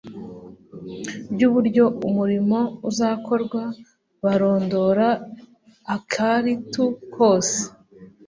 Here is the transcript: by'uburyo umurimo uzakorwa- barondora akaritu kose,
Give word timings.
by'uburyo 1.33 1.85
umurimo 2.07 2.59
uzakorwa- 2.89 3.73
barondora 4.23 5.07
akaritu 5.95 6.83
kose, 7.15 7.59